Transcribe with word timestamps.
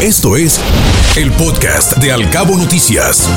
Esto 0.00 0.36
es 0.36 0.60
el 1.18 1.32
podcast 1.32 1.98
de 2.00 2.12
Alcabo 2.12 2.56
Noticias. 2.56 3.28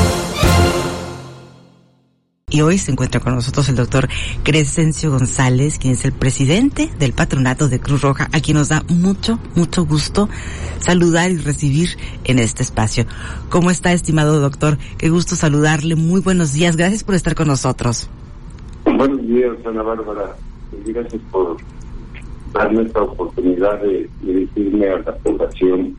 Y 2.51 2.61
hoy 2.61 2.77
se 2.77 2.91
encuentra 2.91 3.19
con 3.19 3.33
nosotros 3.33 3.67
el 3.69 3.75
doctor 3.75 4.07
Crescencio 4.43 5.09
González, 5.09 5.79
quien 5.79 5.93
es 5.93 6.05
el 6.05 6.11
presidente 6.11 6.91
del 6.99 7.13
patronato 7.13 7.67
de 7.67 7.79
Cruz 7.79 8.03
Roja, 8.03 8.27
a 8.31 8.39
quien 8.41 8.57
nos 8.57 8.69
da 8.69 8.83
mucho, 8.89 9.39
mucho 9.55 9.87
gusto 9.87 10.29
saludar 10.77 11.31
y 11.31 11.37
recibir 11.37 11.97
en 12.25 12.37
este 12.37 12.61
espacio. 12.61 13.07
¿Cómo 13.49 13.71
está, 13.71 13.91
estimado 13.91 14.39
doctor? 14.39 14.77
Qué 14.99 15.09
gusto 15.09 15.35
saludarle. 15.35 15.95
Muy 15.95 16.21
buenos 16.21 16.53
días. 16.53 16.77
Gracias 16.77 17.03
por 17.03 17.15
estar 17.15 17.33
con 17.33 17.47
nosotros. 17.47 18.07
Buenos 18.85 19.25
días, 19.25 19.57
Ana 19.65 19.81
Bárbara. 19.81 20.35
Gracias 20.85 21.21
por 21.31 21.57
darme 22.53 22.83
esta 22.83 23.01
oportunidad 23.01 23.81
de 23.81 24.07
dirigirme 24.21 24.89
a 24.89 24.99
la 24.99 25.15
población 25.15 25.97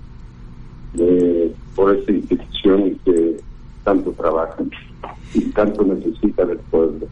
de, 0.94 1.52
por 1.74 1.94
esta 1.94 2.12
institución 2.12 2.98
que 3.04 3.36
tanto 3.84 4.12
trabaja 4.12 4.56
y 5.34 5.40
tanto 5.50 5.84
necesita 5.84 6.44
del 6.44 6.58
pueblo. 6.58 7.06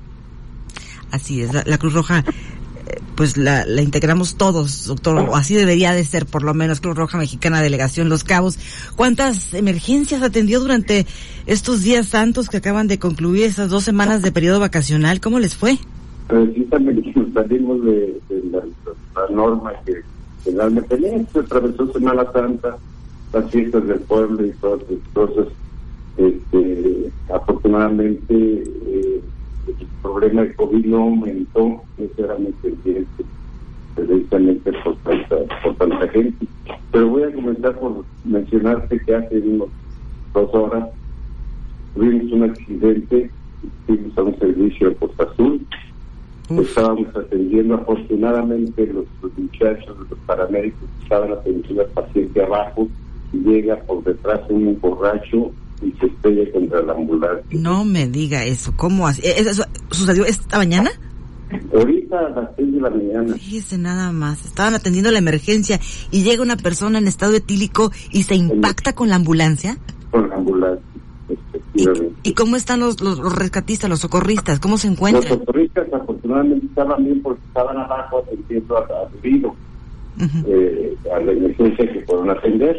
Así 1.10 1.42
es, 1.42 1.52
la, 1.52 1.78
Cruz 1.78 1.92
Roja, 1.92 2.20
eh, 2.20 3.00
pues 3.16 3.36
la, 3.36 3.64
la, 3.66 3.82
integramos 3.82 4.36
todos, 4.36 4.86
doctor, 4.86 5.16
o 5.16 5.34
así 5.34 5.54
debería 5.54 5.92
de 5.92 6.04
ser, 6.04 6.24
por 6.24 6.44
lo 6.44 6.54
menos, 6.54 6.80
Cruz 6.80 6.96
Roja 6.96 7.18
Mexicana, 7.18 7.60
Delegación 7.60 8.08
Los 8.08 8.22
Cabos. 8.22 8.58
¿Cuántas 8.94 9.54
emergencias 9.54 10.22
atendió 10.22 10.60
durante 10.60 11.06
estos 11.46 11.82
días 11.82 12.06
santos 12.06 12.48
que 12.48 12.58
acaban 12.58 12.86
de 12.86 13.00
concluir 13.00 13.44
esas 13.44 13.70
dos 13.70 13.82
semanas 13.82 14.22
de 14.22 14.30
periodo 14.30 14.60
vacacional? 14.60 15.20
¿Cómo 15.20 15.40
les 15.40 15.56
fue? 15.56 15.78
Precisamente 16.28 17.12
salimos 17.34 17.84
de, 17.84 18.20
de 18.28 18.42
la, 18.52 18.60
la, 19.16 19.34
norma 19.34 19.72
que 19.84 19.94
generalmente 20.44 21.26
se 21.32 21.38
atravesó 21.40 21.92
Semana 21.92 22.24
Santa, 22.32 22.76
las 23.32 23.50
fiestas 23.50 23.86
del 23.86 24.00
pueblo 24.00 24.46
y 24.46 24.50
todas 24.52 24.82
esas 24.82 25.08
cosas. 25.12 25.46
Este, 26.16 27.10
afortunadamente 27.32 28.34
eh, 28.34 29.20
el 29.66 29.86
problema 30.02 30.42
de 30.42 30.54
COVID 30.54 30.84
no 30.84 30.98
aumentó, 30.98 31.82
sinceramente, 31.96 32.74
precisamente 33.94 34.72
por 34.84 34.96
tanta, 34.96 35.36
por 35.62 35.76
tanta 35.76 36.08
gente. 36.08 36.46
Pero 36.90 37.08
voy 37.08 37.22
a 37.22 37.32
comenzar 37.32 37.78
por 37.78 38.04
mencionarte 38.24 39.00
que 39.00 39.14
hace 39.14 39.38
unos 39.38 39.68
dos 40.34 40.54
horas 40.54 40.88
tuvimos 41.94 42.32
un 42.32 42.42
accidente, 42.44 43.30
fuimos 43.86 44.18
a 44.18 44.22
un 44.22 44.38
servicio 44.38 44.90
de 44.90 44.94
Costa 44.96 45.24
Azul, 45.24 45.66
estábamos 46.58 47.14
atendiendo 47.14 47.74
afortunadamente 47.74 48.86
los, 48.86 49.04
los 49.22 49.38
muchachos, 49.38 49.96
los 50.08 50.18
paramédicos 50.26 50.80
que 50.80 51.02
estaban 51.04 51.32
atendiendo 51.32 51.82
al 51.82 51.88
paciente 51.88 52.42
abajo, 52.42 52.88
llega 53.32 53.76
por 53.82 54.02
detrás 54.04 54.40
un 54.48 54.78
borracho 54.80 55.52
y 55.82 55.92
se 55.98 56.06
estrella 56.06 56.52
contra 56.52 56.82
la 56.82 56.92
ambulancia. 56.92 57.44
No 57.50 57.84
me 57.84 58.06
diga 58.06 58.44
eso, 58.44 58.72
¿cómo 58.76 59.06
así? 59.06 59.22
¿Eso 59.24 59.64
sucedió 59.90 60.24
esta 60.24 60.58
mañana? 60.58 60.90
Ahorita 61.74 62.18
a 62.18 62.28
las 62.30 62.50
seis 62.56 62.72
de 62.72 62.80
la 62.80 62.90
mañana. 62.90 63.34
Fíjese 63.34 63.78
nada 63.78 64.12
más, 64.12 64.44
estaban 64.44 64.74
atendiendo 64.74 65.10
la 65.10 65.18
emergencia 65.18 65.80
y 66.10 66.22
llega 66.22 66.42
una 66.42 66.56
persona 66.56 66.98
en 66.98 67.08
estado 67.08 67.34
etílico 67.34 67.90
y 68.12 68.22
se 68.22 68.36
impacta 68.36 68.92
con 68.92 69.08
la 69.08 69.16
ambulancia. 69.16 69.76
Con 70.10 70.28
la 70.28 70.36
ambulancia, 70.36 70.84
¿Y, 71.74 71.86
¿Y, 72.24 72.34
cómo 72.34 72.56
están 72.56 72.80
los, 72.80 73.00
los, 73.00 73.18
los, 73.18 73.34
rescatistas, 73.36 73.88
los 73.88 74.00
socorristas? 74.00 74.58
¿Cómo 74.58 74.76
se 74.76 74.88
encuentran? 74.88 75.28
Los 75.28 75.38
socorristas 75.38 75.92
afortunadamente 75.92 76.66
estaban 76.66 77.04
bien 77.04 77.22
porque 77.22 77.40
estaban 77.46 77.78
abajo 77.78 78.18
atendiendo 78.18 78.76
al 78.76 79.08
herido, 79.22 79.48
uh 79.48 80.22
-huh. 80.22 80.44
eh, 80.48 80.96
a 81.14 81.20
la 81.20 81.32
emergencia 81.32 81.92
que 81.92 82.00
fueron 82.00 82.30
a 82.30 82.32
atender 82.32 82.76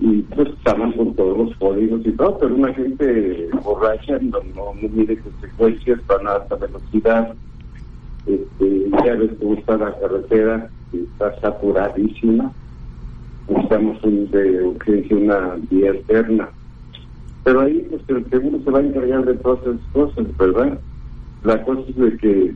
y 0.00 0.22
pues 0.22 0.48
estaban 0.48 0.92
con 0.92 1.14
todos 1.14 1.36
los 1.36 1.56
códigos 1.58 2.00
y 2.06 2.12
todo, 2.12 2.38
pero 2.38 2.54
una 2.54 2.72
gente 2.72 3.50
borracha 3.62 4.18
no, 4.20 4.38
no, 4.54 4.74
no 4.80 4.88
mide 4.88 5.18
consecuencias, 5.18 6.00
van 6.06 6.26
a 6.26 6.36
alta 6.36 6.56
velocidad, 6.56 7.34
este, 8.26 8.90
ya 9.04 9.14
ves 9.14 9.30
cómo 9.38 9.54
está 9.54 9.76
la 9.76 9.94
carretera, 9.98 10.70
está 10.92 11.38
saturadísima, 11.40 12.50
necesitamos 13.48 14.02
un, 14.02 14.30
de 14.30 14.64
urgencia 14.64 15.16
una 15.16 15.56
vía 15.70 15.90
alterna. 15.90 16.48
Pero 17.44 17.60
ahí 17.60 17.86
pues 17.90 18.02
el 18.08 18.30
seguro 18.30 18.58
se 18.64 18.70
va 18.70 18.78
a 18.78 18.82
encargar 18.82 19.24
de 19.26 19.34
todas 19.34 19.60
esas 19.62 19.80
cosas, 19.92 20.36
¿verdad? 20.38 20.78
La 21.44 21.62
cosa 21.62 21.82
es 21.88 21.96
de 21.96 22.16
que 22.16 22.54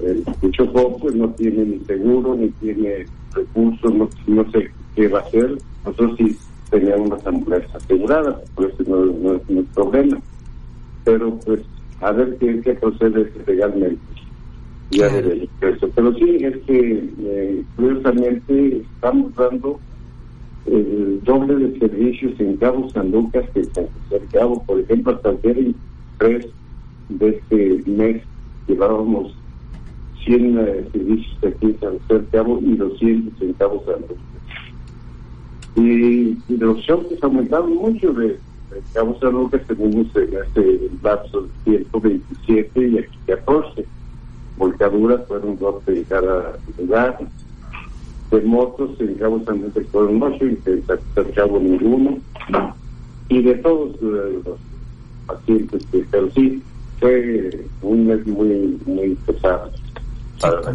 el 0.00 0.24
Cuchocó 0.40 0.98
pues 0.98 1.14
no 1.14 1.30
tiene 1.30 1.64
ni 1.64 1.78
seguro, 1.80 2.34
ni 2.34 2.48
tiene 2.50 3.06
recursos, 3.32 3.94
no, 3.94 4.08
no 4.26 4.50
sé 4.50 4.70
qué 4.94 5.08
va 5.08 5.20
a 5.20 5.22
hacer. 5.22 5.58
Nosotros 5.84 6.16
sí 6.18 6.36
teníamos 6.70 7.08
unas 7.10 7.26
ambulancias 7.26 7.74
aseguradas, 7.74 8.36
por 8.54 8.70
eso 8.70 8.82
no, 8.86 9.06
no 9.06 9.34
es 9.36 9.42
un 9.48 9.64
problema. 9.74 10.18
Pero 11.04 11.38
pues 11.44 11.60
a 12.00 12.12
ver 12.12 12.36
qué, 12.38 12.60
qué 12.60 12.74
procede 12.74 13.32
legalmente. 13.46 13.98
Ya 14.90 15.08
de 15.08 15.48
eso. 15.60 15.88
Pero 15.94 16.14
sí, 16.14 16.38
es 16.40 16.56
que 16.66 17.10
eh, 17.20 17.62
curiosamente 17.76 18.78
estamos 18.78 19.34
dando 19.34 19.78
el 20.66 21.20
doble 21.24 21.56
de 21.56 21.78
servicios 21.78 22.38
en 22.40 22.56
Cabo 22.56 22.88
San 22.90 23.10
Lucas 23.10 23.44
que 23.52 23.60
en 23.60 23.74
San 23.74 23.86
José 24.08 24.24
Cabo. 24.32 24.62
Por 24.64 24.80
ejemplo, 24.80 25.14
hasta 25.14 25.30
el 25.30 25.42
día 25.42 25.74
3 26.18 26.46
de 27.10 27.28
este 27.28 27.90
mes 27.90 28.22
llevábamos 28.66 29.34
100 30.24 30.58
eh, 30.58 30.84
servicios 30.92 31.36
aquí 31.44 31.66
en 31.66 31.80
San 31.80 31.98
José 32.00 32.24
Cabo 32.32 32.60
y 32.62 32.76
200 32.76 33.42
en 33.42 33.52
Cabo 33.54 33.82
San 33.84 34.00
Lucas. 34.02 34.27
Y, 35.78 36.36
y 36.48 36.56
los 36.56 36.78
shows 36.78 37.06
aumentaron 37.22 37.76
mucho 37.76 38.12
de, 38.12 38.28
de 38.28 38.82
Cabo 38.92 39.16
San 39.20 39.32
Lucas 39.32 39.62
tenemos 39.68 40.06
en 40.16 40.34
este 40.34 40.90
lapso 41.02 41.42
de 41.42 41.48
tiempo 41.64 42.00
27 42.00 42.88
y 42.88 42.98
aquí 42.98 43.18
14 43.26 43.84
volcaduras 44.56 45.20
fueron 45.28 45.56
12 45.56 45.98
en 45.98 46.04
cada 46.04 46.58
lugar. 46.78 47.18
De 48.32 48.40
motos 48.42 48.90
en 49.00 49.14
Cabo 49.14 49.40
San 49.44 49.62
Lucas 49.62 49.86
fueron 49.92 50.20
8 50.20 50.46
y 50.46 50.58
San 51.14 51.32
Cabo 51.34 51.60
ninguno. 51.60 52.18
Y 53.28 53.42
de 53.42 53.54
todos 53.56 54.02
uh, 54.02 54.42
los 54.44 54.58
pacientes 55.26 55.86
que 55.92 56.04
pero 56.10 56.28
sí 56.32 56.60
fue 56.98 57.66
un 57.82 58.06
mes 58.08 58.26
muy 58.26 58.80
muy 58.84 59.14
pesado 59.26 59.70
para 60.40 60.60
la? 60.60 60.72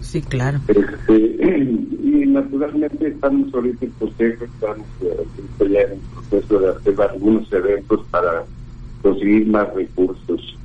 Sí, 0.00 0.22
claro. 0.22 0.60
Este, 0.68 1.14
y 1.14 2.26
naturalmente 2.26 3.08
estamos 3.08 3.52
ahorita 3.52 3.84
en 3.84 3.90
consejo, 3.92 4.44
estamos 4.44 4.86
eh, 5.02 5.26
ya 5.70 5.80
en 5.80 5.92
el 5.92 5.98
proceso 6.30 6.60
de 6.60 6.70
hacer 6.70 7.00
algunos 7.00 7.52
eventos 7.52 8.06
para 8.10 8.44
conseguir 9.02 9.46
más 9.48 9.72
recursos, 9.74 10.56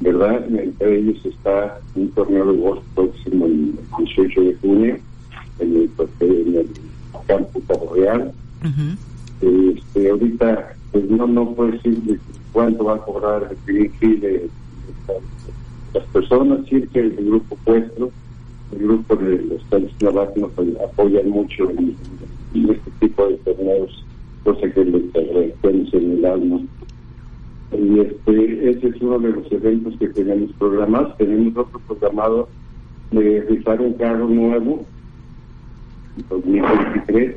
¿verdad? 0.00 0.44
Entre 0.48 0.98
ellos 0.98 1.24
está 1.24 1.78
un 1.94 2.10
torneo 2.10 2.52
de 2.52 2.58
golf 2.58 2.82
próximo 2.94 3.46
el 3.46 3.78
18 3.98 4.40
de 4.40 4.54
junio 4.56 4.98
en 5.58 5.76
el, 5.76 5.90
en 6.20 6.56
el 6.56 6.68
campo 7.26 7.60
Cabo 7.68 7.94
Real. 7.94 8.32
Uh 8.62 8.66
-huh. 8.66 9.76
este, 9.78 10.10
ahorita 10.10 10.74
pues 10.92 11.08
no 11.08 11.26
no 11.26 11.54
puedo 11.54 11.70
decir 11.72 12.20
cuánto 12.52 12.84
va 12.84 12.96
a 12.96 12.98
cobrar 12.98 13.56
el 13.66 13.90
de, 14.00 14.16
de, 14.16 14.48
las 15.94 16.04
personas, 16.06 16.60
sí 16.68 16.82
que 16.92 17.00
el 17.00 17.16
grupo 17.16 17.56
puesto 17.64 18.10
el 18.72 18.78
grupo 18.78 19.16
de 19.16 19.42
los 19.42 20.00
Navas 20.00 20.36
nos 20.36 20.52
apoyan 20.82 21.28
mucho 21.28 21.70
en, 21.70 21.96
este 22.54 22.90
tipo 23.00 23.26
de 23.26 23.36
torneos, 23.38 24.04
cosa 24.44 24.70
que 24.70 24.84
les 24.84 25.14
agradecemos 25.14 25.94
en 25.94 26.12
el 26.12 26.24
alma. 26.24 26.60
Y 27.72 28.00
este, 28.00 28.70
ese 28.70 28.88
es 28.88 29.00
uno 29.00 29.18
de 29.18 29.30
los 29.30 29.52
eventos 29.52 29.96
que 29.98 30.08
tenemos 30.08 30.52
programados. 30.58 31.16
Tenemos 31.16 31.56
otro 31.56 31.80
programado 31.86 32.48
de 33.12 33.42
rifar 33.42 33.80
un 33.80 33.94
carro 33.94 34.28
nuevo, 34.28 34.84
2023. 36.28 37.36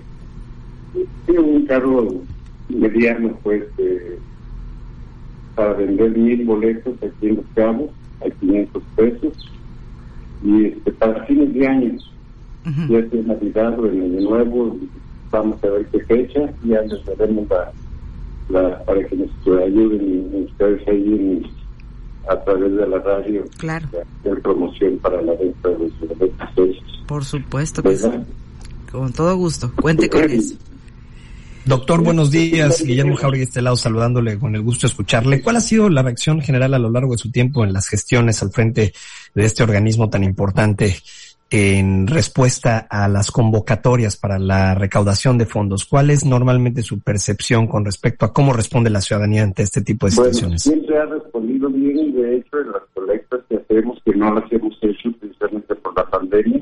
Sí, 1.26 1.38
un 1.38 1.66
carro 1.66 2.22
mediano, 2.70 3.38
pues, 3.44 3.64
eh, 3.78 4.20
para 5.56 5.74
vender 5.74 6.18
mil 6.18 6.46
boletos 6.46 6.96
aquí 6.98 7.28
en 7.28 7.36
Los 7.38 7.46
Cabos, 7.56 7.92
a 8.26 8.30
500 8.30 8.84
pesos 8.96 9.54
y 10.44 10.66
este, 10.66 10.92
para 10.94 11.26
fines 11.26 11.54
de 11.54 11.68
año, 11.68 11.94
uh 12.66 12.70
-huh. 12.70 12.90
ya 12.90 13.00
es 13.00 13.26
Navidad 13.26 13.80
o 13.80 13.88
en 13.88 14.02
Año 14.02 14.30
Nuevo, 14.30 14.78
vamos 15.32 15.64
a 15.64 15.68
ver 15.68 15.86
qué 15.88 16.00
fecha, 16.06 16.42
ya 16.64 16.82
les 16.82 17.06
daremos 17.06 17.48
la, 17.50 17.72
la, 18.50 18.84
para 18.86 19.04
que 19.08 19.16
nos 19.16 19.30
ayuden 19.48 20.46
ustedes 20.46 20.88
ahí 20.88 21.46
a 22.30 22.40
través 22.44 22.76
de 22.76 22.88
la 22.88 23.00
radio 23.00 23.44
claro. 23.58 23.88
hacer 24.20 24.42
promoción 24.42 24.98
para 25.00 25.22
la 25.22 25.34
venta 25.34 25.70
de 25.70 25.78
los 25.80 26.00
boletos. 26.00 26.84
Por 27.08 27.26
supuesto 27.26 27.84
que 27.84 27.98
sí. 27.98 28.10
Con 28.92 29.12
todo 29.12 29.36
gusto, 29.36 29.72
cuente 29.82 30.10
con 30.10 30.24
eso. 30.24 30.56
Doctor, 31.66 32.04
buenos 32.04 32.30
días. 32.30 32.84
Guillermo 32.84 33.16
Jauregui 33.16 33.44
este 33.44 33.62
lado 33.62 33.78
saludándole 33.78 34.38
con 34.38 34.54
el 34.54 34.62
gusto 34.62 34.86
de 34.86 34.92
escucharle. 34.92 35.42
¿Cuál 35.42 35.56
ha 35.56 35.62
sido 35.62 35.90
la 35.90 36.02
reacción 36.02 36.42
general 36.42 36.74
a 36.74 36.80
lo 36.80 36.90
largo 36.90 37.14
de 37.14 37.18
su 37.18 37.32
tiempo 37.32 37.64
en 37.64 37.72
las 37.72 37.88
gestiones 37.88 38.44
al 38.44 38.52
frente 38.52 38.94
de 39.34 39.46
este 39.46 39.64
organismo 39.64 40.10
tan 40.10 40.26
importante 40.26 40.98
en 41.50 42.08
respuesta 42.08 42.80
a 42.90 43.08
las 43.08 43.32
convocatorias 43.32 44.18
para 44.18 44.40
la 44.40 44.76
recaudación 44.76 45.38
de 45.38 45.46
fondos? 45.46 45.86
¿Cuál 45.86 46.10
es 46.10 46.26
normalmente 46.26 46.82
su 46.82 47.00
percepción 47.00 47.68
con 47.68 47.86
respecto 47.86 48.26
a 48.26 48.34
cómo 48.34 48.52
responde 48.52 48.90
la 48.90 49.00
ciudadanía 49.00 49.44
ante 49.44 49.64
este 49.64 49.82
tipo 49.82 50.08
de 50.08 50.12
situaciones? 50.12 50.64
siempre 50.64 50.98
ha 50.98 51.06
respondido 51.06 51.70
bien, 51.70 52.14
de 52.14 52.38
hecho, 52.38 52.60
en 52.60 52.74
las 52.74 52.84
colectas 52.94 53.40
que 53.48 53.56
hacemos, 53.56 54.02
que 54.04 54.14
no 54.16 54.34
las 54.34 54.52
hemos 54.52 54.78
hecho 54.82 55.12
precisamente 55.18 55.76
por 55.76 55.96
la 55.96 56.10
pandemia. 56.10 56.62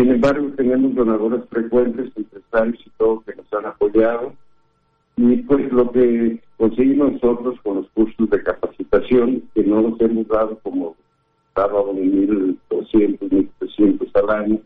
Sin 0.00 0.12
embargo, 0.12 0.48
tenemos 0.56 0.94
donadores 0.94 1.44
frecuentes, 1.50 2.10
empresarios 2.16 2.80
y 2.86 2.90
todo 2.96 3.20
que 3.20 3.34
nos 3.36 3.52
han 3.52 3.66
apoyado. 3.66 4.32
Y 5.18 5.36
pues 5.42 5.70
lo 5.70 5.92
que 5.92 6.40
conseguimos 6.56 7.12
nosotros 7.12 7.60
con 7.62 7.76
los 7.76 7.90
cursos 7.90 8.30
de 8.30 8.42
capacitación, 8.42 9.42
que 9.54 9.62
no 9.62 9.82
los 9.82 10.00
hemos 10.00 10.26
dado 10.28 10.58
como 10.62 10.96
dábamos 11.54 11.96
1.200, 11.96 13.18
1.300 13.60 14.10
al 14.14 14.30
año, 14.30 14.58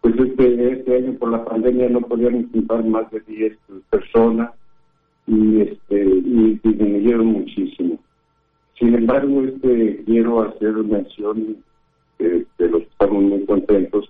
pues 0.00 0.14
este, 0.18 0.72
este 0.72 0.96
año 0.96 1.12
por 1.18 1.30
la 1.30 1.44
pandemia 1.44 1.90
no 1.90 2.00
podíamos 2.00 2.46
juntar 2.50 2.82
más 2.82 3.10
de 3.10 3.20
10 3.20 3.58
personas 3.90 4.50
y 5.26 5.60
este 5.60 6.04
y 6.06 6.58
disminuyeron 6.64 7.26
muchísimo. 7.26 7.98
Sin 8.78 8.94
embargo, 8.94 9.42
este 9.42 10.04
quiero 10.06 10.40
hacer 10.40 10.72
mención 10.72 11.58
de, 12.18 12.46
los 12.58 12.82
que 12.82 12.88
estamos 12.88 13.22
muy 13.22 13.44
contentos 13.44 14.09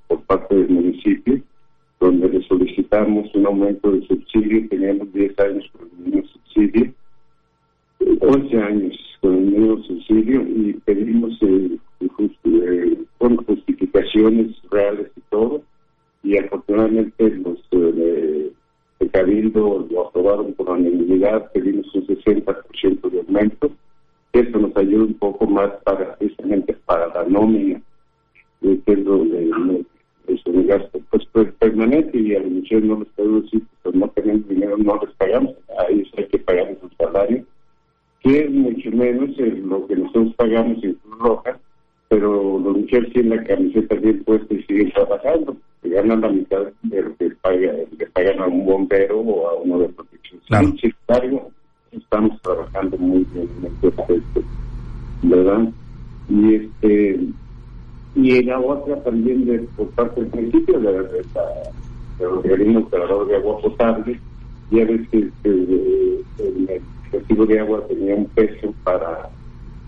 por 20.45 20.71
unanimidad, 20.71 21.51
pedimos 21.53 21.93
un 21.95 22.07
60% 22.07 23.11
de 23.11 23.21
aumento. 23.21 23.71
Eso 24.33 24.59
nos 24.59 24.77
ayuda 24.77 25.05
un 25.05 25.15
poco 25.15 25.47
más 25.47 25.71
para 25.85 26.17
precisamente 26.17 26.75
para 26.87 27.09
la 27.09 27.25
nómina, 27.25 27.81
que 28.61 28.93
es 28.93 29.05
donde 29.05 29.51
es 30.29 30.47
un 30.47 30.67
gasto 30.67 31.01
pues, 31.11 31.25
pues, 31.33 31.53
permanente 31.55 32.19
y 32.19 32.35
a 32.35 32.41
la 32.41 32.47
no 32.81 33.01
les 33.01 33.09
puedo 33.09 33.41
decir 33.41 33.63
pues 33.83 33.95
no 33.95 34.09
tenemos 34.09 34.49
dinero, 34.49 34.77
no 34.79 35.01
les 35.03 35.15
pagamos, 35.17 35.55
a 35.79 35.91
ellos 35.91 36.09
hay 36.17 36.27
que 36.27 36.39
pagar 36.39 36.77
su 36.81 36.89
salario, 36.97 37.45
que 38.21 38.41
es 38.41 38.51
mucho 38.51 38.91
menos 38.93 39.37
lo 39.39 39.87
que 39.87 39.97
nosotros 39.97 40.35
pagamos 40.37 40.83
en 40.85 40.95
Cruz 40.95 41.19
Roja, 41.19 41.59
pero 42.09 42.59
los 42.59 42.77
muchachos 42.77 43.13
tienen 43.13 43.37
la 43.37 43.45
camiseta 43.45 43.95
bien 43.97 44.23
puesta 44.25 44.55
y 44.55 44.63
siguen 44.65 44.93
trabajando 44.93 45.57
que 45.83 45.89
ganan 45.89 46.21
la 46.21 46.29
mitad 46.29 46.67
de 46.83 47.03
lo 47.03 47.17
que 47.17 47.31
paga, 47.43 47.73
le 47.99 48.07
pagan 48.07 48.41
a 48.41 48.47
un 48.47 48.67
bombero 48.67 49.21
o 49.21 49.49
a 49.49 49.55
uno 49.55 49.79
de 49.79 49.89
protección 49.89 50.10
civil. 50.51 50.79
Sin 50.81 50.95
embargo, 51.09 51.51
estamos 51.93 52.43
trabajando 52.43 52.99
muy 52.99 53.27
bien 53.33 53.49
en 53.59 53.67
este 53.67 53.89
aspecto, 53.89 54.43
¿verdad? 55.23 55.69
Y 56.29 56.55
este 56.55 57.21
y 58.15 58.37
en 58.37 58.47
la 58.47 58.59
otra 58.59 59.03
también 59.03 59.47
de, 59.47 59.61
por 59.77 59.89
parte 59.91 60.21
del 60.21 60.31
municipio 60.33 60.81
de, 60.81 62.27
organismo 62.27 62.81
operador 62.81 63.29
de 63.29 63.37
agua 63.37 63.61
potable, 63.61 64.21
ya 64.71 64.85
ves 64.85 65.09
que, 65.11 65.31
el 65.45 66.83
recibo 67.13 67.47
de 67.47 67.61
agua 67.61 67.87
tenía 67.89 68.15
un 68.15 68.27
peso 68.27 68.75
para 68.85 69.31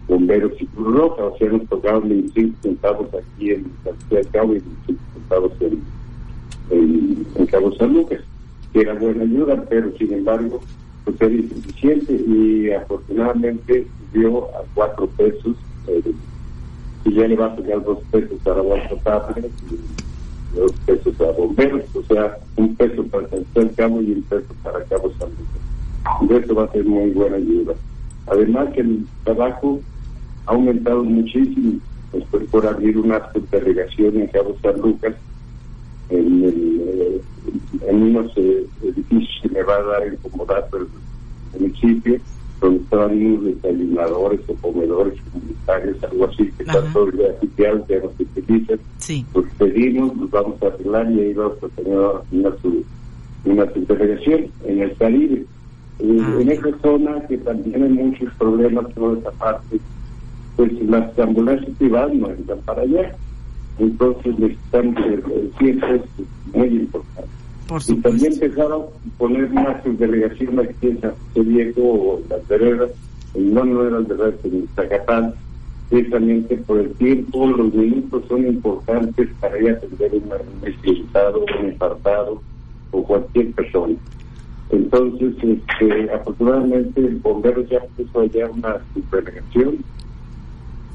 bomberos 0.08 0.52
y 0.60 0.66
Cruz 0.66 0.96
Roja, 0.96 1.24
o 1.24 1.38
sea, 1.38 1.48
nos 1.50 1.68
tocaron 1.68 2.08
25 2.08 2.56
centavos 2.62 3.08
aquí 3.14 3.50
en 3.50 3.70
San 3.84 4.24
Cabo 4.32 4.54
y 4.54 4.58
25 4.58 5.02
centavos 5.14 5.52
en, 5.60 5.82
en, 6.70 7.46
Cabo 7.46 7.72
San 7.76 7.92
Lucas, 7.92 8.20
que 8.72 8.80
era 8.80 8.94
buena 8.94 9.22
ayuda, 9.22 9.64
pero 9.68 9.92
sin 9.98 10.12
embargo, 10.12 10.60
pues 11.04 11.20
era 11.20 11.34
insuficiente 11.34 12.12
y 12.12 12.70
afortunadamente 12.70 13.86
subió 14.12 14.44
a 14.56 14.62
4 14.74 15.06
pesos 15.08 15.56
eh, 15.88 16.12
y 17.04 17.14
ya 17.14 17.26
le 17.26 17.36
va 17.36 17.46
a 17.46 17.56
pegar 17.56 17.82
2 17.82 17.98
pesos 18.10 18.38
para 18.44 18.62
potable 18.62 19.50
y 19.70 20.56
2 20.56 20.72
pesos 20.86 21.20
a 21.20 21.32
bomberos, 21.32 21.84
o 21.94 22.02
sea, 22.04 22.38
un 22.56 22.74
peso 22.76 23.04
para 23.04 23.28
San 23.28 23.68
Cabo 23.70 24.00
y 24.00 24.12
un 24.12 24.22
peso 24.22 24.54
para 24.62 24.84
Cabo 24.84 25.12
San 25.18 25.30
Lucas. 25.30 26.28
Y 26.28 26.34
eso 26.34 26.54
va 26.54 26.64
a 26.64 26.72
ser 26.72 26.84
muy 26.84 27.10
buena 27.10 27.36
ayuda. 27.36 27.74
Además 28.26 28.72
que 28.74 28.80
el 28.80 29.04
trabajo 29.24 29.80
ha 30.46 30.52
aumentado 30.52 31.02
muchísimo. 31.04 31.78
Estoy 32.12 32.46
por 32.46 32.66
abrir 32.66 32.98
una 32.98 33.32
subdelegación 33.32 34.16
en 34.18 34.26
Cabo 34.28 34.56
San 34.62 34.80
Lucas, 34.80 35.14
eh, 36.10 37.01
en 37.86 38.02
unos 38.02 38.32
eh, 38.36 38.66
edificios 38.82 39.40
que 39.42 39.48
me 39.48 39.62
va 39.62 39.76
a 39.76 39.82
dar 39.82 40.02
el 40.02 40.16
comodato 40.18 40.76
el 40.78 40.86
municipio, 41.52 42.18
donde 42.60 42.82
están 42.82 43.10
unos 43.10 43.44
desayunadores 43.44 44.40
o 44.48 44.54
comedores 44.54 45.14
comunitarios, 45.32 46.04
algo 46.04 46.24
así, 46.26 46.50
que 46.52 46.62
están 46.62 46.92
todos 46.92 47.14
ya 47.14 47.26
oficiales, 47.26 47.82
ya 47.88 47.98
no 48.00 48.10
se 48.16 48.22
utilizan. 48.22 48.80
Sí. 48.98 49.26
Pues 49.32 49.46
pedimos, 49.58 50.14
nos 50.16 50.30
vamos 50.30 50.62
a 50.62 50.66
arreglar 50.66 51.10
y 51.10 51.20
ahí 51.20 51.32
vamos 51.34 51.58
a 51.62 51.68
tener 51.68 51.98
una, 51.98 52.50
una 53.44 53.72
subdelegación 53.72 54.46
en 54.64 54.80
el 54.82 54.96
Caribe. 54.96 55.44
Eh, 55.98 56.18
ah, 56.20 56.36
en 56.40 56.50
esa 56.50 56.78
zona 56.80 57.26
que 57.26 57.38
también 57.38 57.82
hay 57.82 57.90
muchos 57.90 58.32
problemas 58.34 58.92
toda 58.94 59.18
esa 59.18 59.30
parte 59.32 59.78
pues 60.56 60.72
las 60.82 61.18
ambulancias 61.18 61.70
privadas 61.78 62.14
no 62.14 62.30
entran 62.30 62.58
para 62.60 62.82
allá. 62.82 63.16
Entonces 63.78 64.38
necesitamos 64.38 64.96
el 65.06 65.50
tiempo 65.58 65.86
es 65.86 66.02
muy 66.54 66.68
importante. 66.68 67.30
Y 67.88 67.94
también 67.96 68.32
empezaron 68.32 68.82
a 68.82 69.18
poner 69.18 69.44
una 69.50 69.82
subdelegación 69.82 70.60
aquí 70.60 70.88
en 70.88 71.00
San 71.00 71.14
Viejo 71.34 71.80
o 71.82 72.22
las 72.28 72.46
veredas, 72.48 72.90
no, 73.34 73.64
no 73.64 73.86
eran 73.86 74.06
veredas 74.06 74.34
en 74.44 74.68
Zacatán, 74.74 75.34
precisamente 75.88 76.56
por 76.58 76.80
el 76.80 76.90
tiempo, 76.94 77.46
los 77.46 77.72
minutos 77.74 78.24
son 78.28 78.46
importantes 78.46 79.28
para 79.40 79.58
ir 79.58 79.70
a 79.70 79.72
atender 79.72 80.12
un 80.14 80.62
necesitado, 80.62 81.44
un 81.44 81.66
infartado 81.66 82.42
o 82.90 83.02
cualquier 83.02 83.52
persona. 83.52 83.94
Entonces, 84.70 85.34
este, 85.42 86.10
afortunadamente, 86.12 87.00
el 87.00 87.16
bombero 87.16 87.62
ya 87.66 87.80
puso 87.96 88.20
allá 88.20 88.48
una 88.50 88.78
subdelegación 88.94 89.78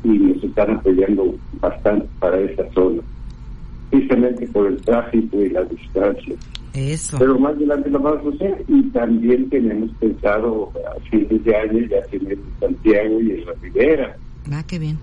y 0.03 0.09
nos 0.09 0.43
están 0.43 0.71
apoyando 0.71 1.35
bastante 1.59 2.07
para 2.19 2.39
esa 2.39 2.63
zona, 2.73 3.01
precisamente 3.91 4.47
por 4.47 4.67
el 4.67 4.81
tráfico 4.81 5.37
y 5.37 5.49
la 5.49 5.63
distancia. 5.63 6.35
Eso. 6.77 7.17
Pero 7.17 7.39
más 7.39 7.55
adelante 7.55 7.89
lo 7.89 7.99
vamos 7.99 8.33
a 8.33 8.35
hacer 8.35 8.63
y 8.67 8.83
también 8.91 9.49
tenemos 9.49 9.89
pensado 9.99 10.71
a 10.85 10.99
fines 11.09 11.43
de 11.43 11.55
año 11.55 11.79
ya 11.87 12.01
tener 12.03 12.33
en 12.33 12.59
Santiago 12.59 13.19
y 13.19 13.31
en 13.31 13.45
la 13.45 13.53
Ribera. 13.61 14.17
Ah, 14.51 14.63
qué 14.67 14.77
bien. 14.77 14.99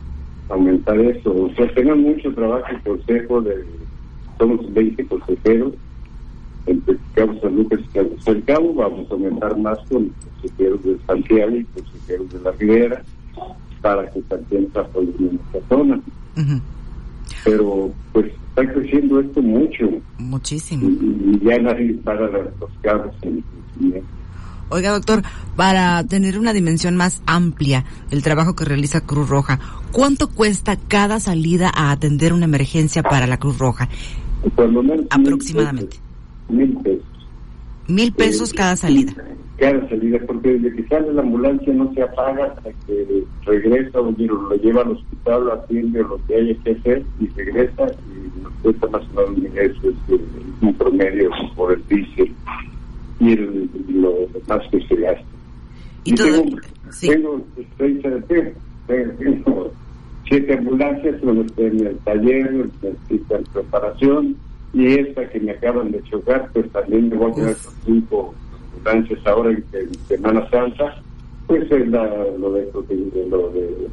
Aumentar 0.48 1.00
eso. 1.00 1.34
O 1.34 1.50
sea, 1.54 1.66
tenemos 1.74 1.98
mucho 1.98 2.32
trabajo 2.32 2.66
en 2.70 2.78
consejo 2.80 3.40
de, 3.42 3.64
somos 4.38 4.72
20 4.72 5.04
consejeros, 5.06 5.74
entre 6.66 6.96
Cabo 7.14 7.40
San 7.40 7.56
Lucas 7.56 7.80
y 7.80 7.88
Cabo 7.88 8.10
San 8.20 8.40
Cabo, 8.42 8.74
vamos 8.74 9.10
a 9.10 9.14
aumentar 9.14 9.58
más 9.58 9.78
con 9.88 10.08
consejeros 10.08 10.84
de 10.84 10.96
Santiago 11.06 11.56
y 11.56 11.64
consejeros 11.64 12.32
de 12.32 12.40
la 12.40 12.50
Ribera 12.52 13.02
para 13.82 14.10
que 14.10 14.22
también 14.22 14.68
se 14.72 15.00
en 15.00 15.40
esta 15.52 15.68
zona. 15.68 16.00
Pero 17.44 17.92
pues 18.12 18.26
está 18.48 18.72
creciendo 18.72 19.20
esto 19.20 19.42
mucho. 19.42 19.88
Muchísimo. 20.18 20.88
Y, 20.88 21.40
ya 21.44 21.58
nadie 21.58 21.94
para 22.04 22.28
los 22.28 22.70
carros 22.82 23.14
en 23.22 23.44
Oiga, 24.70 24.92
doctor, 24.92 25.22
para 25.56 26.02
tener 26.04 26.38
una 26.38 26.52
dimensión 26.52 26.96
más 26.96 27.22
amplia 27.26 27.84
del 28.10 28.22
trabajo 28.22 28.56
que 28.56 28.64
realiza 28.64 29.02
Cruz 29.02 29.28
Roja, 29.28 29.60
¿cuánto 29.92 30.30
cuesta 30.30 30.76
cada 30.76 31.20
salida 31.20 31.70
a 31.72 31.90
atender 31.90 32.32
una 32.32 32.46
emergencia 32.46 33.02
para 33.02 33.26
la 33.26 33.36
Cruz 33.36 33.58
Roja? 33.58 33.88
Aproximadamente. 35.10 35.98
Mil 36.48 36.76
pesos. 36.78 37.04
Mil 37.88 38.12
pesos 38.12 38.52
eh, 38.52 38.56
cada 38.56 38.76
salida 38.76 39.12
cada 39.56 39.88
salida, 39.88 40.18
porque 40.26 40.58
desde 40.58 40.76
que 40.76 40.88
sale 40.88 41.12
la 41.12 41.22
ambulancia 41.22 41.72
no 41.72 41.92
se 41.94 42.02
apaga 42.02 42.46
hasta 42.46 42.70
que 42.86 43.24
regresa 43.44 44.00
o 44.00 44.10
lo 44.10 44.54
lleva 44.56 44.82
al 44.82 44.92
hospital, 44.92 45.44
lo 45.44 45.52
atiende 45.52 46.02
lo 46.02 46.20
que 46.26 46.36
haya 46.36 46.54
que 46.64 46.72
hacer 46.72 47.02
y 47.20 47.28
regresa 47.28 47.86
y 47.86 48.42
nos 48.42 48.52
cuesta 48.62 48.86
más 48.88 49.02
o 49.14 49.30
menos 49.30 49.56
eso 49.56 49.90
es 49.90 50.20
un 50.60 50.74
promedio 50.74 51.30
por 51.54 51.72
el 51.72 51.82
diésel 51.88 52.32
y 53.20 53.32
el, 53.32 53.70
lo 53.88 54.14
más 54.48 54.62
que 54.70 54.80
se 54.86 54.96
gasta. 54.96 55.24
Y, 56.02 56.14
tengo, 56.14 56.44
sí. 56.90 57.08
tengo, 57.08 57.44
tengo 58.86 59.72
siete 60.28 60.58
ambulancias 60.58 61.22
en 61.56 61.86
el 61.86 61.98
taller, 61.98 62.68
necesitan 62.82 63.44
preparación 63.52 64.36
y 64.74 64.98
esta 64.98 65.28
que 65.30 65.40
me 65.40 65.52
acaban 65.52 65.92
de 65.92 66.02
chocar, 66.04 66.50
pues 66.52 66.70
también 66.72 67.08
me 67.08 67.16
voy 67.16 67.30
a 67.30 67.34
quedar 67.34 67.56
con 67.56 67.74
cinco 67.84 68.34
ahora 69.24 69.50
en, 69.50 69.94
Semana 70.06 70.48
Santa, 70.50 71.02
pues 71.46 71.70
es 71.70 71.88
la, 71.88 72.04
lo 72.38 72.52
de, 72.52 72.70
lo 73.30 73.50
de, 73.50 73.88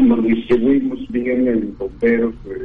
nos 0.00 0.22
distribuimos 0.24 0.98
bien 1.08 1.48
en 1.48 1.76
bomberos, 1.78 2.34
pues, 2.44 2.58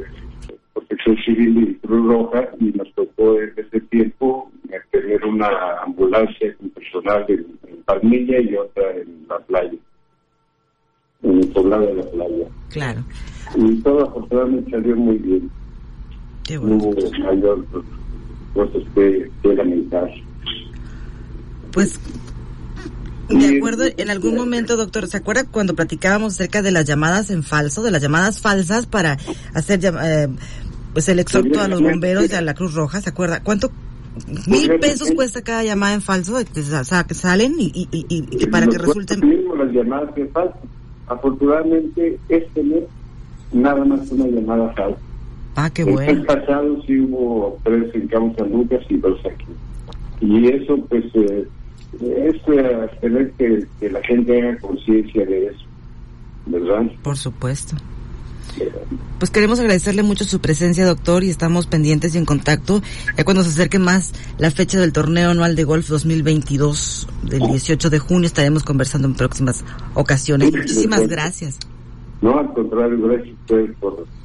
Protección 0.74 1.16
Civil 1.24 1.68
y 1.68 1.74
Cruz 1.86 2.06
Roja 2.06 2.48
y 2.60 2.64
nos 2.72 2.92
tocó 2.94 3.40
en 3.40 3.52
ese 3.56 3.80
tiempo 3.82 4.50
tener 4.90 5.24
una 5.24 5.48
ambulancia 5.84 6.54
con 6.56 6.70
personal 6.70 7.24
en, 7.28 7.46
Palmilla 7.84 8.40
y 8.40 8.54
otra 8.54 8.92
en 8.92 9.26
la 9.28 9.38
playa, 9.40 9.76
en 11.24 11.38
el 11.38 11.48
poblado 11.48 11.86
de 11.86 11.94
la 11.94 12.04
playa. 12.04 12.46
Claro. 12.70 13.00
Y 13.56 13.74
todo 13.82 14.04
afortunadamente 14.04 14.70
salió 14.70 14.94
muy 14.94 15.16
bien. 15.18 15.50
Qué 16.44 16.58
bueno. 16.58 16.76
No 16.76 16.84
hubo 16.84 17.24
mayor 17.24 17.64
cosas 18.54 18.82
que, 18.94 19.30
que 19.42 19.54
lamentar. 19.54 20.10
Pues 21.72 21.98
de 23.28 23.56
acuerdo, 23.56 23.84
en 23.96 24.10
algún 24.10 24.34
momento, 24.34 24.76
doctor, 24.76 25.06
¿se 25.06 25.16
acuerda 25.16 25.44
cuando 25.44 25.74
platicábamos 25.74 26.34
acerca 26.34 26.62
de 26.62 26.70
las 26.70 26.84
llamadas 26.84 27.30
en 27.30 27.42
falso, 27.42 27.82
de 27.82 27.90
las 27.90 28.02
llamadas 28.02 28.40
falsas 28.40 28.86
para 28.86 29.16
hacer 29.54 29.80
eh, 29.84 30.28
pues 30.92 31.08
el 31.08 31.18
exhorto 31.18 31.60
a 31.60 31.68
los 31.68 31.80
bomberos 31.80 32.30
y 32.30 32.34
a 32.34 32.42
la 32.42 32.54
Cruz 32.54 32.74
Roja? 32.74 33.00
¿Se 33.00 33.10
acuerda? 33.10 33.42
¿Cuánto? 33.42 33.70
Mil 34.46 34.78
pesos 34.78 35.10
cuesta 35.12 35.40
cada 35.40 35.64
llamada 35.64 35.94
en 35.94 36.02
falso, 36.02 36.34
o 36.36 36.84
sea, 36.84 37.04
que 37.04 37.14
salen 37.14 37.54
y, 37.58 37.88
y, 37.90 38.06
y, 38.08 38.46
para 38.48 38.66
que 38.66 38.76
resulten... 38.76 39.20
las 39.56 39.72
llamadas 39.72 40.10
en 40.16 40.28
falso. 40.30 40.58
Afortunadamente, 41.06 42.18
este 42.28 42.62
mes 42.62 42.84
nada 43.52 43.82
más 43.84 44.10
una 44.10 44.26
llamada 44.26 44.70
falsa. 44.74 45.00
Ah, 45.54 45.70
qué 45.70 45.84
bueno. 45.84 46.10
El 46.10 46.24
pasado 46.24 46.82
sí 46.86 47.00
hubo 47.00 47.58
tres 47.62 47.94
en 47.94 48.08
Cabo 48.08 48.34
San 48.38 48.50
Lucas 48.50 48.80
y 48.88 48.96
dos 48.96 49.20
aquí. 49.26 49.46
Y 50.20 50.48
eso, 50.48 50.76
pues, 50.88 51.04
eh, 51.14 51.46
es 52.00 53.00
tener 53.00 53.32
que, 53.32 53.66
que, 53.80 53.90
la 53.90 54.02
gente 54.02 54.40
haga 54.40 54.58
conciencia 54.60 55.26
de 55.26 55.46
eso, 55.46 55.64
¿verdad? 56.46 56.86
Por 57.02 57.16
supuesto. 57.16 57.76
Pues 59.18 59.30
queremos 59.30 59.60
agradecerle 59.60 60.02
mucho 60.02 60.24
su 60.24 60.40
presencia, 60.40 60.84
doctor, 60.84 61.22
y 61.24 61.30
estamos 61.30 61.66
pendientes 61.66 62.14
y 62.14 62.18
en 62.18 62.24
contacto. 62.24 62.82
Ya 63.16 63.24
cuando 63.24 63.42
se 63.44 63.50
acerque 63.50 63.78
más 63.78 64.12
la 64.38 64.50
fecha 64.50 64.80
del 64.80 64.92
torneo 64.92 65.30
anual 65.30 65.54
de 65.54 65.64
golf 65.64 65.88
2022, 65.88 67.08
del 67.22 67.40
18 67.40 67.88
de 67.88 67.98
junio, 67.98 68.26
estaremos 68.26 68.64
conversando 68.64 69.08
en 69.08 69.14
próximas 69.14 69.64
ocasiones. 69.94 70.52
Muchísimas 70.52 71.06
gracias. 71.08 71.58
No, 72.20 72.38
al 72.38 72.52
contrario, 72.52 73.00
gracias 73.00 73.28
a 73.28 73.40
ustedes 73.40 73.76
por 73.78 73.92
eh, 74.00 74.21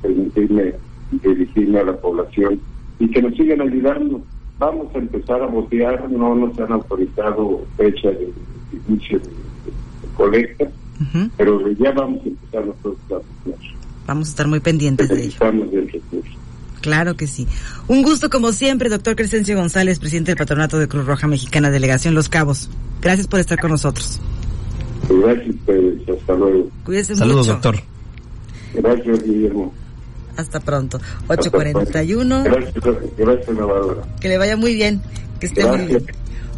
permitirme 0.00 0.74
dirigirme 1.10 1.80
a 1.80 1.84
la 1.84 1.96
población 1.96 2.60
y 2.98 3.08
que 3.10 3.22
nos 3.22 3.34
sigan 3.34 3.60
ayudando 3.60 4.22
vamos 4.62 4.94
a 4.94 4.98
empezar 4.98 5.42
a 5.42 5.46
votar, 5.46 6.08
no 6.08 6.36
nos 6.36 6.56
han 6.60 6.70
autorizado 6.72 7.66
fecha 7.76 8.10
de, 8.10 8.32
inicio 8.88 9.18
de, 9.18 9.28
colecta, 10.16 10.66
pero 11.36 11.70
ya 11.72 11.90
vamos 11.90 12.20
a 12.24 12.28
empezar 12.28 12.66
nosotros 12.66 12.98
a 13.10 13.14
votar. 13.14 13.60
Vamos 14.06 14.28
a 14.28 14.30
estar 14.30 14.46
muy 14.46 14.60
pendientes 14.60 15.08
de 15.08 15.24
ello. 15.24 15.38
Claro 16.80 17.14
que 17.16 17.26
sí. 17.26 17.46
Un 17.88 18.02
gusto 18.02 18.30
como 18.30 18.52
siempre, 18.52 18.88
doctor 18.88 19.16
Crescencio 19.16 19.56
González, 19.56 19.98
presidente 19.98 20.32
del 20.32 20.38
Patronato 20.38 20.78
de 20.78 20.88
Cruz 20.88 21.06
Roja 21.06 21.26
Mexicana, 21.26 21.70
Delegación 21.70 22.14
Los 22.14 22.28
Cabos. 22.28 22.70
Gracias 23.00 23.26
por 23.26 23.40
estar 23.40 23.60
con 23.60 23.70
nosotros. 23.70 24.20
Gracias, 25.08 25.56
pues, 25.64 26.08
hasta 26.08 26.34
luego. 26.34 26.68
Cuídese 26.84 27.16
Saludos, 27.16 27.46
mucho. 27.48 27.52
doctor. 27.54 27.91
Gracias, 28.74 29.22
Guillermo. 29.22 29.72
Hasta 30.36 30.60
pronto. 30.60 31.00
841. 31.28 32.44
Gracias, 32.44 32.74
gracias. 33.16 33.56
Que 34.20 34.28
le 34.28 34.38
vaya 34.38 34.56
muy 34.56 34.74
bien. 34.74 35.02
Que 35.40 35.46
esté 35.46 35.66
muy 35.66 35.86
bien. 35.86 36.06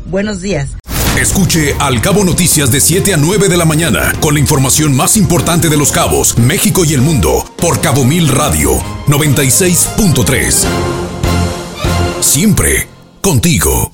Buenos 0.06 0.40
días. 0.40 0.76
Escuche 1.18 1.75
Al 1.78 2.00
Cabo 2.00 2.25
Noticias 2.25 2.73
de 2.73 2.80
7 2.80 3.14
a 3.14 3.16
9 3.16 3.49
de 3.49 3.56
la 3.56 3.64
mañana 3.64 4.12
con 4.21 4.35
la 4.35 4.40
información 4.40 4.97
más 4.97 5.16
importante 5.16 5.68
de 5.68 5.76
los 5.76 5.92
cabos, 5.92 6.37
México 6.38 6.85
y 6.85 6.92
el 6.92 7.02
mundo 7.02 7.44
por 7.56 7.80
Cabo 7.80 8.04
Mil 8.04 8.28
Radio 8.28 8.73
96.3. 9.06 10.66
Siempre 12.21 12.88
contigo. 13.21 13.92